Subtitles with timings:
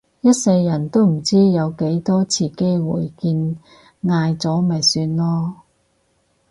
[0.21, 3.55] 一世人都唔知有幾多次機會見
[4.03, 5.53] 嗌咗咪算囉